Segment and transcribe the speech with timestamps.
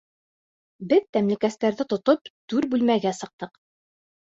[0.93, 3.63] Беҙ тәмлекәстәрҙе тотоп түр бүлмәгә сыҡтыҡ.